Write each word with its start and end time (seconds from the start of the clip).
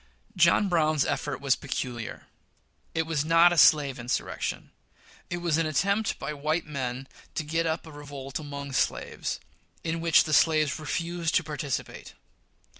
John 0.35 0.67
Brown's 0.67 1.05
effort 1.05 1.39
was 1.41 1.55
peculiar. 1.55 2.25
It 2.95 3.03
was 3.03 3.23
not 3.23 3.53
a 3.53 3.55
slave 3.59 3.99
insurrection. 3.99 4.71
It 5.29 5.37
was 5.37 5.59
an 5.59 5.67
attempt 5.67 6.17
by 6.17 6.33
white 6.33 6.65
men 6.65 7.07
to 7.35 7.43
get 7.43 7.67
up 7.67 7.85
a 7.85 7.91
revolt 7.91 8.39
among 8.39 8.71
slaves, 8.71 9.39
in 9.83 10.01
which 10.01 10.23
the 10.23 10.33
slaves 10.33 10.79
refused 10.79 11.35
to 11.35 11.43
participate. 11.43 12.15